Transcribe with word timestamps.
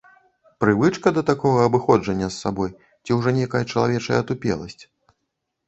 Прывычка 0.63 1.11
да 1.17 1.21
такога 1.31 1.59
абыходжання 1.69 2.31
з 2.31 2.35
сабой 2.45 2.73
ці 3.03 3.11
ўжо 3.21 3.29
нейкая 3.39 3.63
чалавечая 3.71 4.19
атупеласць? 4.25 4.79